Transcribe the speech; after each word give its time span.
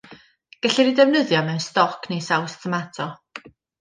Gellir 0.65 0.87
eu 0.91 0.95
defnyddio 0.99 1.41
mewn 1.49 1.61
stoc 1.67 2.07
neu 2.13 2.25
saws 2.31 2.57
tomato. 2.65 3.09